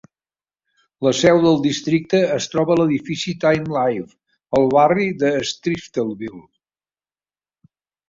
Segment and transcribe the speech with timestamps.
[1.07, 4.11] La seu del districte es troba a l'edifici Time-Life,
[4.63, 6.47] al barri de Streeterville.